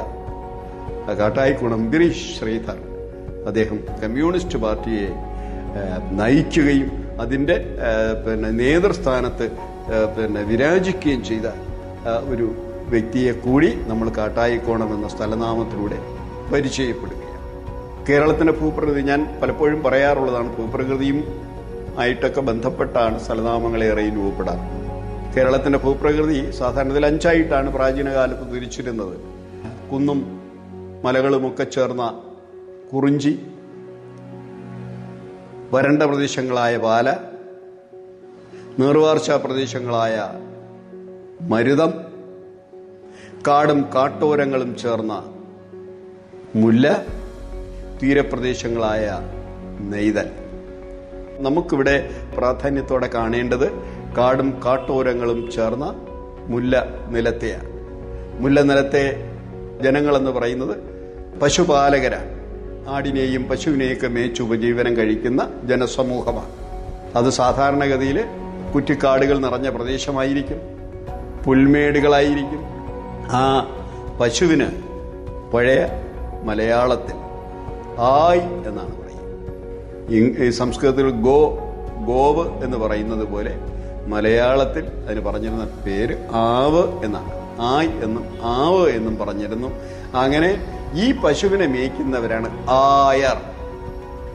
കാട്ടായിക്കോണം 1.19 1.81
ഗിരീഷ് 1.91 2.27
ശ്രീധർ 2.37 2.77
അദ്ദേഹം 3.45 3.79
കമ്മ്യൂണിസ്റ്റ് 4.03 4.59
പാർട്ടിയെ 4.59 5.07
നയിക്കുകയും 6.11 6.89
അതിന്റെ 7.19 7.55
ആ, 7.81 7.91
പിന്നെ 8.23 8.49
നേതൃസ്ഥാനത്ത് 8.59 9.45
പിന്നെ 10.15 10.41
വിരാജിക്കുകയും 10.43 11.23
ചെയ്ത 11.23 11.47
ഒരു 12.29 12.47
വ്യക്തിയെ 12.89 13.31
കൂടി 13.43 13.69
നമ്മൾ 13.87 14.09
കാട്ടായിക്കോണം 14.17 14.89
എന്ന 14.95 15.07
സ്ഥലനാമത്തിലൂടെ 15.07 15.99
പരിചയപ്പെടുകയാണ് 16.51 17.14
കേരളത്തിന്റെ 18.07 18.53
ഭൂപ്രകൃതി 18.53 19.01
ഞാൻ 19.01 19.39
പലപ്പോഴും 19.41 19.83
പറയാറുള്ളതാണ്. 19.83 20.49
ഭൂപ്രകൃതിയും 20.57 21.19
ആയിട്ടൊക്കെ 21.99 22.41
ബന്ധപ്പെട്ടാണ് 22.41 23.19
സ്ഥലനാമങ്ങളേറെയും 23.19 24.15
രൂപപ്പെടാറ്. 24.15 24.63
കേരളത്തിന്റെ 25.35 25.79
ഭൂപ്രകൃതി 25.79 26.51
സാധാരണത്തിൽ 26.51 27.05
അഞ്ചായിട്ടാണ് 27.05 27.69
പ്രാചീന 27.69 28.09
കാലത്ത് 28.13 28.45
തിരിച്ചിരുന്നത് 28.55 29.15
കുന്നും 29.91 30.19
മലകളുമൊക്കെ 31.05 31.63
ചേർന്ന 31.63 32.03
കുറിഞ്ചി 32.91 33.33
വരണ്ട 35.73 36.03
പ്രദേശങ്ങളായ 36.03 36.77
പാല 36.77 37.07
നീർവാർച്ച 38.79 39.31
പ്രദേശങ്ങളായ 39.31 40.15
മരുതം 41.51 41.91
കാടും 43.47 43.81
കാട്ടോരങ്ങളും 43.95 44.77
ചേർന്ന 44.77 45.13
മുല്ല 46.55 46.87
തീരപ്രദേശങ്ങളായ 48.03 49.19
നെയ്തൽ. 49.79 50.29
നമുക്കിവിടെ 51.39 52.09
പ്രാധാന്യത്തോടെ 52.37 53.07
കാണേണ്ടത് 53.07 53.71
കാടും 54.17 54.61
കാട്ടോരങ്ങളും 54.65 55.51
ചേർന്ന 55.51 55.95
മുല്ല 56.47 56.87
നിലത്തെയാണ്. 57.09 57.69
മുല്ല 58.41 58.61
നിലത്തെ 58.61 59.15
ജനങ്ങളെന്ന് 59.81 60.31
പറയുന്നത് 60.31 60.77
പശുപാലകരാണ്. 61.39 62.35
ആടിനെയും 62.89 63.43
പശുവിനെയൊക്കെ 63.43 64.07
മേച്ച് 64.07 64.41
ഉപജീവനം 64.41 64.97
കഴിക്കുന്ന 64.97 65.49
ജനസമൂഹമാണ്. 65.63 66.51
അത് 67.17 67.29
സാധാരണഗതിയിൽ 67.29 68.25
കുറ്റിക്കാടുകൾ 68.75 69.37
നിറഞ്ഞ 69.37 69.69
പ്രദേശമായിരിക്കും. 69.69 70.57
പുൽമേടുകളായിരിക്കും. 71.45 72.65
ആ 73.31 73.67
പശുവിന് 74.21 74.67
പഴയ 75.51 75.87
മലയാളത്തിൽ 76.43 77.24
ആയ് 77.99 78.39
എന്നാണ് 78.39 78.95
പറയുന്നത്. 78.95 80.43
ഈ 80.43 80.49
സംസ്കൃതത്തിൽ 80.49 81.09
ഗോ 81.09 81.57
ഗോവ് 82.07 82.63
എന്ന് 82.63 82.77
പറയുന്നത് 82.77 83.27
പോലെ 83.27 83.55
മലയാളത്തിൽ 84.07 84.85
അതിന് 85.07 85.21
പറഞ്ഞിരുന്ന 85.21 85.67
പേര് 85.85 86.17
ആവ് 86.31 87.05
എന്നാണ്. 87.05 87.31
ആയ് 87.61 87.87
എന്നും 87.87 88.25
ആവ് 88.43 88.89
എന്നും 88.89 89.17
പറഞ്ഞിരുന്നു. 89.17 89.67
അങ്ങനെ 90.15 90.65
ഈ 90.93 91.11
പശുവിനെ 91.11 91.67
മേയ്ക്കുന്നവരാണ് 91.67 92.65
ആയർ. 92.69 93.37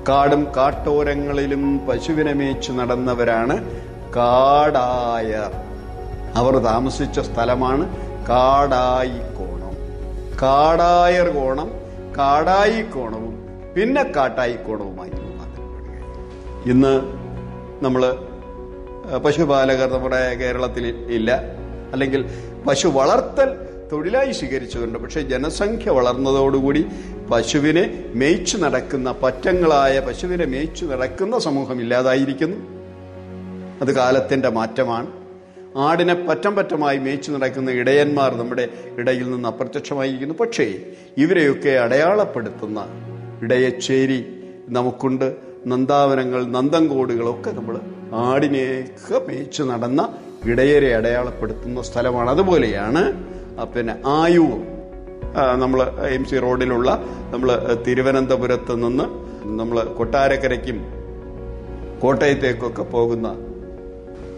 കാടും 0.09 0.47
കാട്ടോരങ്ങളിലും 0.57 1.87
പശുവിനെ 1.87 2.33
മേച്ചു 2.33 2.73
നടന്നവരാണ് 2.73 3.65
കാടായർ. 4.17 5.53
അവർ 6.37 6.59
താമസിച്ച 6.59 7.21
സ്ഥലമാണ് 7.21 7.97
കാടായി 8.29 9.37
കോണം 9.39 9.75
കാടായർ 10.43 11.29
കോണം 11.29 11.71
കാടായിക്കോണവും 12.19 13.30
പിന്നെ 13.77 14.03
കാട്ടായി 14.03 14.57
കോടവുമായി 14.57 15.11
ഇന്ന് 16.71 17.01
നമ്മൾ 17.85 18.17
പശുപാലകർ 19.25 19.93
നമ്മുടെ 19.93 20.35
കേരളത്തിൽ 20.35 20.87
ഇല്ല. 21.11 21.43
അല്ലെങ്കിൽ 21.93 22.31
പശു 22.67 22.89
വളർത്തൽ 22.89 23.57
തൊഴിലായി 23.93 24.33
സ്വീകരിച്ചവരുണ്ട് 24.33 24.99
പക്ഷേ 24.99 25.21
ജനസംഖ്യ 25.21 25.91
വളർന്നതോടുകൂടി 25.91 26.87
പശുവിനെ 27.31 28.05
മേയിച്ചു 28.15 28.57
നടക്കുന്ന 28.57 29.15
പറ്റങ്ങളായ 29.23 30.01
പശുവിനെ 30.01 30.45
മേയിച്ചു 30.45 30.85
നടക്കുന്ന 30.87 31.39
സമൂഹം 31.39 31.81
ഇല്ലാതായിരിക്കുന്നു. 31.81 32.57
അത് 33.81 33.95
കാലത്തിന്റെ 33.95 34.49
മാറ്റമാണ്. 34.49 35.07
ആടിനെ 35.77 36.15
പറ്റം 36.15 36.57
പറ്റമായി 36.57 36.99
മേയിച്ചു 36.99 37.33
നടക്കുന്ന 37.33 37.71
ഇടയന്മാർ 37.71 38.35
നമ്മുടെ 38.35 38.69
ഇടയിൽ 38.99 39.31
നിന്ന് 39.31 39.49
അപ്രത്യക്ഷമായിരിക്കുന്നു. 39.49 40.35
പക്ഷേ 40.35 40.79
ഇവരെയൊക്കെ 41.17 41.71
അടയാളപ്പെടുത്തുന്ന 41.71 42.87
ഇടയച്ചേരി. 43.43 44.21
നമുക്കുണ്ട് 44.69 45.37
നന്ദാവനങ്ങൾ 45.67 46.47
നന്ദങ്കോടുകളൊക്കെ 46.47 47.51
നമ്മൾ 47.51 47.81
ആടിനെയൊക്കെ 48.13 49.19
മേച്ച് 49.29 49.63
നടന്ന 49.63 50.01
ഇടയരെ 50.45 50.97
അടയാളപ്പെടുത്തുന്ന 50.97 51.83
സ്ഥലമാണ്. 51.83 52.31
അതുപോലെയാണ് 52.31 53.03
പിന്നെ 53.75 53.95
ആയുവും 54.07 54.63
നമ്മൾ 55.61 55.81
എം 56.17 56.25
സി 56.25 56.37
റോഡിലുള്ള 56.39 56.91
നമ്മൾ 57.33 57.51
തിരുവനന്തപുരത്ത് 57.87 58.75
നിന്ന് 58.85 59.05
നമ്മൾ 59.59 59.85
കൊട്ടാരക്കരയ്ക്കും 59.99 60.79
കോട്ടയത്തേക്കൊക്കെ 62.03 62.83
പോകുന്ന 62.83 63.29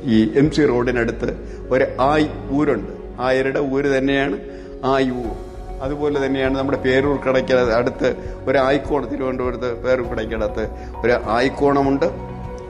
ഈ 0.05 0.19
എം 0.39 0.51
സി 0.51 0.63
റോഡിനടുത്ത് 0.67 1.31
ഒരു 1.71 1.87
ആയ് 2.01 2.29
ഊരുണ്ട്. 2.53 2.93
ആയരുടെ 3.21 3.61
ഊര് 3.61 3.99
തന്നെയാണ് 3.99 4.37
ആയൂർ. 4.85 5.52
അതുപോലെ 5.83 6.27
തന്നെയാണ് 6.27 6.59
നമ്മുടെ 6.59 6.79
പേരൂർ 6.79 7.17
കടയ്ക്ക് 7.17 7.53
അടുത്ത് 7.53 8.09
ഒരു 8.47 8.59
ആയിക്കോണം 8.59 9.09
തിരുവനന്തപുരത്ത് 9.09 9.85
പേരൂർ 9.85 10.07
കടയ്ക്കടുത്ത് 10.09 10.65
ഒരു 11.05 11.31
ആയിക്കോണമുണ്ട് 11.31 12.07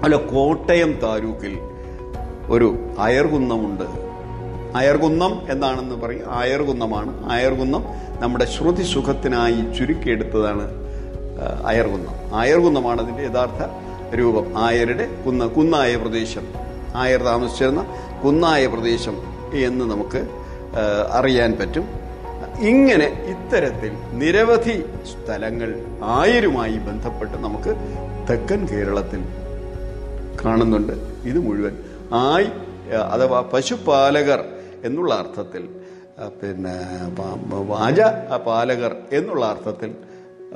അല്ല 0.04 0.16
കോട്ടയം 0.16 0.92
താലൂക്കിൽ 1.02 1.58
ഒരു 2.48 2.68
അയർകുന്നമുണ്ട്. 2.98 3.84
അയർകുന്നം 4.76 5.52
എന്താണെന്ന് 5.52 5.94
പറയും? 5.94 6.32
അയർകുന്നമാണ്. 6.32 7.30
അയർകുന്നം 7.32 7.84
നമ്മുടെ 8.20 8.44
ശ്രുതി 8.44 8.82
സുഖത്തിനായി 8.82 9.60
ചുരുക്കിയെടുത്തതാണ് 9.78 10.64
അയർകുന്നം. 11.66 12.36
അയർകുന്നമാണ് 12.36 13.00
അതിന്റെ 13.02 13.22
യഥാർത്ഥ 13.22 13.62
രൂപം. 14.14 14.46
ആയരുടെ 14.58 15.06
കുന്ന 15.26 15.46
കുന്നായ 15.46 15.96
പ്രദേശം. 15.96 16.46
ആയർ 16.94 17.22
താമസിച്ചിരുന്ന 17.22 17.82
കുന്നായ 18.24 18.66
പ്രദേശം 18.66 19.16
എന്ന് 19.54 19.84
നമുക്ക് 19.84 20.22
അറിയാൻ 21.10 21.56
പറ്റും. 21.60 22.01
ഇങ്ങനെ 22.70 23.06
ഇത്തരത്തിൽ 23.32 23.92
നിരവധി 24.20 24.74
സ്ഥലങ്ങൾ 25.12 25.70
ആയരുമായി 26.16 26.76
ബന്ധപ്പെട്ട് 26.88 27.36
നമുക്ക് 27.36 27.72
തെക്കൻ 28.30 28.60
കേരളത്തിൽ 28.72 29.22
കാണുന്നുണ്ട്. 30.44 30.92
ഇത് 31.30 31.38
മുഴുവൻ 31.46 31.74
ആയി 32.26 32.48
അഥവാ 33.12 33.40
പശുപാലകർ 33.52 34.40
എന്നുള്ള 34.84 35.12
അർത്ഥത്തിൽ 35.14 35.64
പിന്നെ 36.40 36.74
വാജ 37.72 38.00
പാലകർ 38.46 38.92
എന്നുള്ള 39.18 39.44
അർത്ഥത്തിൽ 39.46 39.90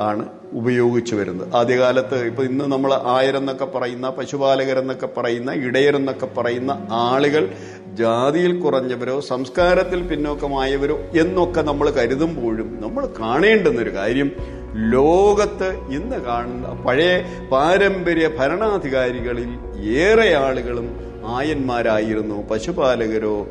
ആണ് 0.00 0.28
ഉപയോഗിച്ചു 0.52 1.14
വരുന്നത്. 1.14 1.54
ആദ്യകാലത്ത് 1.54 2.26
ഇപ്പൊ 2.26 2.42
ഇന്ന് 2.42 2.64
നമ്മൾ 2.64 2.92
ആയരെന്നൊക്കെ 2.94 3.64
പറയുന്ന 3.64 4.10
പശുപാലകരെന്നൊക്കെ 4.10 5.08
പറയുന്ന 5.16 5.52
ഇടയരെന്നൊക്കെ 5.52 6.26
പറയുന്ന 6.26 6.86
ആളുകൾ 6.90 7.48
ജാതിയിൽ 7.94 8.60
കുറഞ്ഞവരോ 8.60 9.20
സംസ്കാരത്തിൽ 9.20 10.02
പിന്നോക്കമായവരോ 10.02 10.98
എന്നൊക്കെ 10.98 11.60
നമ്മൾ 11.60 11.90
കരുതുമ്പോഴും 11.90 12.82
നമ്മൾ 12.82 13.06
കാണേണ്ടുന്നൊരു 13.20 13.94
കാര്യം 13.94 14.32
ലോകത്ത് 14.74 15.68
ഇന്ന് 15.90 16.16
കാണുന്ന 16.16 16.68
പഴയ 16.68 17.12
പാരമ്പര്യ 17.52 18.28
ഭരണാധികാരികളിൽ 18.38 19.50
ഏറെ 19.98 20.34
ആളുകളും 20.34 20.88
ആയന്മാരായിരുന്നു. 21.26 22.48
പശുപാലകരോ 22.50 23.46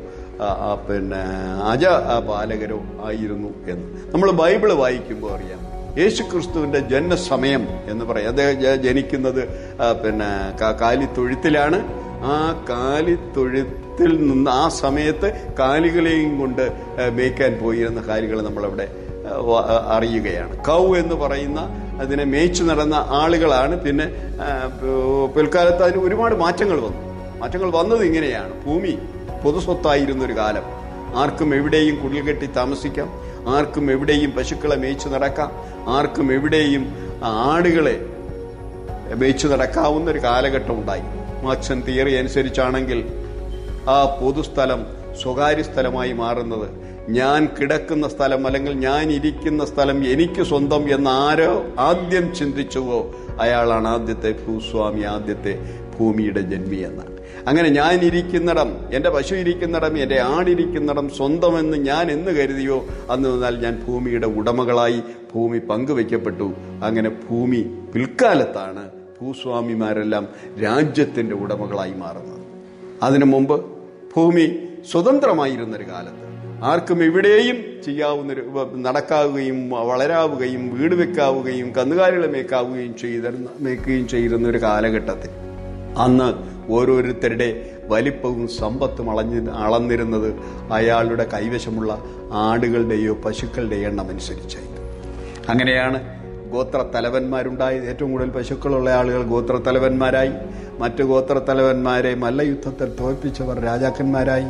പിന്നെ 0.88 1.22
അജ 1.70 1.84
പാലകരോ 2.28 2.78
ആയിരുന്നു 3.04 3.48
എന്ന്. 3.48 4.12
നമ്മൾ 4.12 4.30
ബൈബിൾ 4.30 4.72
വായിക്കുമ്പോൾ 4.72 5.32
അറിയാം. 5.32 5.75
യേശു 5.98 6.22
ക്രിസ്തുവിന്റെ 6.22 6.78
ജന്മസമയം 6.78 7.68
എന്ന് 7.90 8.04
പറയും. 8.04 8.28
അദ്ദേഹം 8.28 8.82
ജനിക്കുന്നത് 8.82 9.48
പിന്നെ 10.04 10.30
കാലിത്തൊഴുത്തിലാണ്. 10.80 11.78
ആ 12.32 12.64
കാലിത്തൊഴുത്തിൽ 12.68 14.10
നിന്ന് 14.26 14.50
ആ 14.50 14.68
സമയത്ത് 14.68 15.28
കാലികളെയും 15.58 16.40
കൊണ്ട് 16.40 16.72
മേയ്ക്കാൻ 17.12 17.58
പോയിരുന്ന 17.62 18.00
കാലികൾ 18.08 18.42
നമ്മളവിടെ 18.42 18.88
അറിയുകയാണ്. 19.96 20.64
കൗ 20.64 20.96
എന്ന് 20.96 21.14
പറയുന്ന 21.14 21.60
അതിനെ 22.00 22.24
മേച്ചു 22.24 22.62
നടന്ന 22.64 22.94
ആളുകളാണ്. 22.94 23.80
പിന്നെ 23.80 24.06
പിൽക്കാലത്ത് 25.36 25.82
അതിന് 25.82 26.02
ഒരുപാട് 26.02 26.34
മാറ്റങ്ങൾ 26.34 26.80
വന്നു. 26.80 27.02
മാറ്റങ്ങൾ 27.40 27.70
വന്നത് 27.70 28.02
ഇങ്ങനെയാണ്. 28.04 28.64
ഭൂമി 28.64 28.98
പൊതുസ്വത്തായിരുന്ന 29.44 30.24
ഒരു 30.24 30.32
കാലം. 30.32 30.62
ആർക്കും 31.16 31.54
എവിടെയും 31.54 31.96
കുടിൽ 32.02 32.22
കെട്ടി 32.22 32.46
താമസിക്കാം. 32.46 33.25
ആർക്കും 33.48 33.90
എവിടെയും 33.90 34.30
പശുക്കളെ 34.36 34.76
മേയിച്ചു 34.76 35.08
നടക്കാം. 35.08 35.50
ആർക്കും 35.88 36.32
എവിടെയും 36.32 36.94
ആടുകളെ 37.24 38.06
മേയിച്ചു 39.14 39.48
നടക്കാവുന്ന 39.48 40.10
ഒരു 40.10 40.18
കാലഘട്ടം 40.18 40.80
ഉണ്ടായി. 40.80 41.02
മാക്സൺ 41.44 41.82
തിയറി 41.88 42.14
അനുസരിച്ചാണെങ്കിൽ 42.14 43.00
ആ 43.88 44.18
പൊതുസ്ഥലം 44.20 44.86
സ്വകാര്യ 45.22 45.62
സ്ഥലമായി 45.62 46.12
മാറുന്നത്. 46.12 46.68
ഞാൻ 47.08 47.48
കിടക്കുന്ന 47.60 48.08
സ്ഥലം 48.08 48.46
അല്ലെങ്കിൽ 48.46 48.72
ഞാൻ 48.72 49.12
ഇരിക്കുന്ന 49.12 49.64
സ്ഥലം 49.64 50.12
എനിക്ക് 50.12 50.42
സ്വന്തം 50.42 50.94
എന്ന് 50.94 51.10
ആരോ 51.10 51.66
ആദ്യം 51.78 52.34
ചിന്തിച്ചുവോ 52.34 53.14
അയാളാണ് 53.40 53.88
ആദ്യത്തെ 53.88 54.32
ഭൂസ്വാമി 54.32 55.02
ആദ്യത്തെ 55.02 55.52
ഭൂമിയുടെ 55.98 56.40
ജന്മി 56.40 56.76
എന്നാണ് 56.76 57.15
അങ്ങനെ 57.48 57.68
ഞാൻ 57.68 57.94
ഇരിക്കുന്നിടം 57.94 58.70
എന്റെ 58.92 59.10
പശു 59.10 59.34
ഇരിക്കുന്നിടം 59.34 59.98
എന്റെ 59.98 60.20
ആടിരിക്കുന്നിടം 60.20 61.08
സ്വന്തമെന്ന് 61.08 61.76
ഞാൻ 61.78 62.10
എന്ന് 62.10 62.30
കരുതിയോ 62.30 62.86
അന്ന് 63.10 63.28
മുതൽ 63.28 63.56
ഞാൻ 63.58 63.84
ഭൂമിയുടെ 63.86 64.26
ഉടമകളായി 64.26 65.02
ഭൂമി 65.34 65.58
പങ്കുവെക്കപ്പെട്ടു 65.58 66.54
അങ്ങനെ 66.84 67.08
ഭൂമി 67.08 67.60
പിൽക്കാലത്താണ് 67.94 68.90
ഭൂസ്വാമിമാരെല്ലാം 69.20 70.28
രാജ്യത്തിന്റെ 70.62 71.34
ഉടമകളായി 71.34 71.92
മാറുന്നത്. 71.92 72.42
അതിനു 73.02 73.24
മുമ്പ് 73.24 73.64
ഭൂമി 74.16 74.58
സ്വതന്ത്രമായിരുന്നൊരു 74.92 75.84
കാലത്ത്. 75.84 76.26
ആർക്കും 76.64 77.04
എവിടെയും 77.04 77.56
ചെയ്യാവുന്ന 77.84 78.34
നടക്കാവുകയും 78.76 79.70
വളരാവുകയും 79.70 80.78
വീട് 80.78 80.94
വെക്കാവുകയും 80.94 81.72
കന്നുകാലികളെ 81.72 82.28
മേക്കാവുകയും 82.28 82.96
ചെയ്തിരുന്ന 82.96 83.48
മേക്കുകയും 83.60 84.08
ചെയ്യുന്ന 84.08 84.48
ഒരു 84.48 84.62
കാലഘട്ടത്തിൽ. 84.62 85.30
അന്ന് 85.98 86.55
ഓരോരുത്തരുടെ 86.68 87.70
വലിപ്പവും 87.88 88.48
സമ്പത്തും 88.48 89.10
അളഞ്ഞ് 89.10 89.50
അളന്നിരുന്നത് 89.50 90.34
അയാളുടെ 90.72 91.26
കൈവശമുള്ള 91.34 92.02
ആടുകളുടെയോ 92.32 93.14
പശുക്കളുടെയോ 93.14 93.88
എണ്ണം 93.88 94.08
അനുസരിച്ചായിരുന്നു 94.08 94.76
അങ്ങനെയാണ് 95.48 96.16
ഗോത്ര 96.50 96.84
തലവന്മാരുണ്ടായത് 96.94 97.84
ഏറ്റവും 97.84 98.10
കൂടുതൽ 98.10 98.30
പശുക്കളുള്ള 98.30 98.90
ആളുകൾ 98.90 99.22
ഗോത്ര 99.22 99.56
തലവന്മാരായി 99.56 100.30
മറ്റു 100.78 101.02
ഗോത്ര 101.02 101.38
തലവന്മാരെ 101.38 102.14
മല്ലയുദ്ധത്തിൽ 102.14 102.96
തോൽപ്പിച്ചവർ 103.00 103.60
രാജാക്കന്മാരായി. 103.60 104.44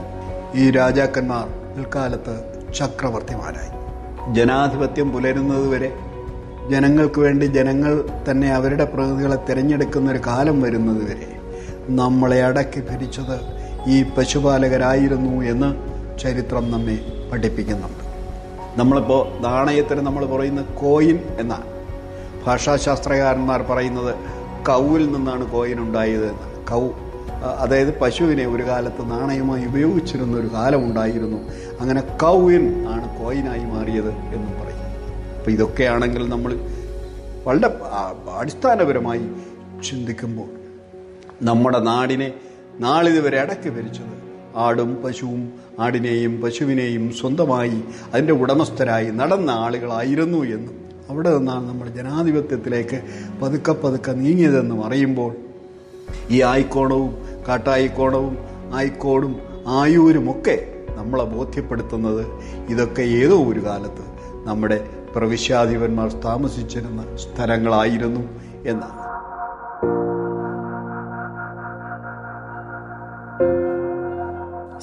ഈ 0.54 0.70
രാജാക്കന്മാർ 0.70 1.76
പിൽക്കാലത്ത് 1.76 2.64
ചക്രവർത്തിമാരായി. 2.74 3.76
ജനാധിപത്യം 4.34 5.12
പുലരുന്നതുവരെ 5.12 5.92
ജനങ്ങൾക്ക് 6.68 7.20
വേണ്ടി 7.20 7.44
ജനങ്ങൾ 7.46 8.04
തന്നെ 8.30 8.54
അവരുടെ 8.54 8.84
പ്രതിനിധികളെ 8.84 9.36
തിരഞ്ഞെടുക്കുന്ന 9.48 10.10
ഒരു 10.10 10.18
കാലം 10.26 10.62
വരുന്നതുവരെ 10.62 11.35
നമ്മളെ 11.88 12.44
അടക്കി 12.44 12.80
ഭരിച്ചത് 12.80 13.40
ഈ 13.88 14.02
പശുപാലകരായിരുന്നു 14.02 15.44
എന്ന് 15.44 15.96
ചരിത്രം 16.18 16.70
നമ്മെ 16.70 16.98
പഠിപ്പിക്കുന്നുണ്ട്. 17.32 18.04
നമ്മളിപ്പോൾ 18.80 19.38
നാണയത്തിന് 19.38 20.00
നമ്മൾ 20.00 20.26
പറയുന്ന 20.26 20.62
കോയിൻ 20.62 21.18
എന്നാണ്. 21.40 21.64
ഭാഷാശാസ്ത്രകാരന്മാർ 22.46 23.62
പറയുന്നത് 23.62 24.14
കൗവിൽ 24.66 25.12
നിന്നാണ് 25.12 25.52
കോയിൻ 25.52 25.80
ഉണ്ടായത് 25.80 26.26
എന്ന് 26.26 26.66
കൗ 26.66 26.88
അതായത് 27.58 28.00
പശുവിനെ 28.00 28.46
ഒരു 28.46 28.62
കാലത്ത് 28.62 29.10
നാണയമായി 29.10 29.64
ഉപയോഗിച്ചിരുന്ന 29.64 30.36
ഒരു 30.36 30.46
കാലം 30.46 30.84
ഉണ്ടായിരുന്നു. 30.84 31.36
അങ്ങനെ 31.80 32.00
കൗവിൻ 32.00 32.88
ആണ് 32.88 33.24
കോയിനായി 33.24 33.64
മാറിയത് 33.64 34.10
എന്നും 34.10 34.60
പറയും 34.60 34.76
അപ്പം 35.38 35.52
ഇതൊക്കെയാണെങ്കിൽ 35.52 36.28
നമ്മൾ 36.28 36.54
വളരെ 37.44 37.70
അടിസ്ഥാനപരമായി 38.38 39.28
ചിന്തിക്കുമ്പോൾ 39.84 40.55
നമ്മുടെ 41.42 41.78
നാടിനെ 41.78 42.32
നാളിതുവരെ 42.80 43.40
അടക്കി 43.40 43.68
ഭരിച്ചത്. 43.68 44.16
ആടും 44.56 45.02
പശുവും 45.04 45.52
ആടിനെയും 45.78 46.42
പശുവിനെയും 46.42 47.12
സ്വന്തമായി 47.12 47.82
അതിന്റെ 48.14 48.32
ഉടമസ്ഥരായി 48.32 49.10
നടന്ന 49.10 49.50
ആളുകളായിരുന്നു 49.50 50.38
എന്നും 50.38 50.86
അവിടെ 51.10 51.38
നിന്നാണ് 51.38 51.68
നമ്മൾ 51.68 51.88
ജനാധിപത്യത്തിലേക്ക് 51.88 53.02
പതുക്കെ 53.42 53.72
പതുക്കെ 53.72 54.12
നീങ്ങിയതെന്നും 54.12 54.86
അറിയുമ്പോൾ 54.86 55.32
ഈ 56.30 56.42
ആയിക്കോണവും 56.42 57.42
കാട്ടായിക്കോണവും 57.48 58.38
ആയിക്കോടും 58.74 59.36
ആയൂരുമൊക്കെ 59.66 60.72
നമ്മളെ 60.96 61.24
ബോധ്യപ്പെടുത്തുന്നത് 61.24 62.26
ഇതൊക്കെ 62.68 63.02
ഏതോ 63.02 63.44
ഒരു 63.44 63.60
കാലത്ത് 63.60 64.04
നമ്മുടെ 64.44 64.88
പ്രവിശ്യാധിപന്മാർ 65.16 66.12
താമസിച്ചിരുന്ന 66.12 67.16
സ്ഥലങ്ങളായിരുന്നു 67.16 68.20
എന്നാണ്. 68.66 69.05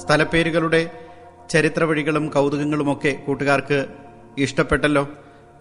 സ്ഥലപ്പേരുകളുടെ 0.04 0.90
ചരിത്രവഴികളും 1.50 2.28
കൗതുകങ്ങളുമൊക്കെ 2.28 3.10
കൂട്ടുകാർക്ക് 3.26 3.86
ഇഷ്ടപ്പെട്ടല്ലോ. 4.38 5.08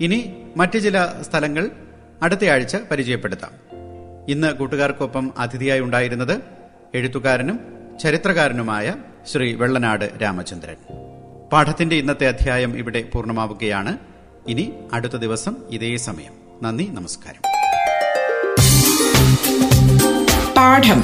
ഇനി 0.02 0.34
മറ്റു 0.58 0.78
ചില 0.78 1.08
സ്ഥലങ്ങൾ 1.22 1.70
അടുത്തയാഴ്ച 2.24 2.78
പരിചയപ്പെടുത്താം. 2.92 3.52
ഇന്ന് 4.30 4.54
കൂട്ടുകാർക്കൊപ്പം 4.54 5.34
അതിഥിയായി 5.38 5.80
ഉണ്ടായിരുന്നത് 5.80 6.42
എഴുത്തുകാരനും 6.96 7.60
ചരിത്രകാരനുമായ 8.04 8.96
ശ്രീ 9.32 9.54
വെള്ളനാട് 9.54 10.12
രാമചന്ദ്രൻ. 10.22 10.76
പാഠത്തിന്റെ 11.52 11.96
ഇന്നത്തെ 11.96 12.28
അധ്യായം 12.28 12.78
ഇവിടെ 12.78 13.02
പൂർണമാവുകയാണ്. 13.02 13.98
ഇനി 14.48 14.74
അടുത്ത 14.94 15.14
ദിവസം 15.14 15.56
ഇതേ 15.70 15.98
സമയം. 15.98 16.34
നന്ദി 16.64 16.84
നമസ്കാരം. 16.84 17.42
പാഠം. 20.58 21.04